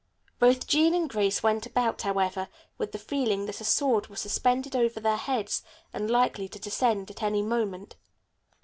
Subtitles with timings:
[0.39, 4.75] Both Jean and Grace went about, however, with the feeling that a sword was suspended
[4.75, 5.61] over their heads
[5.93, 7.95] and likely to descend at any moment.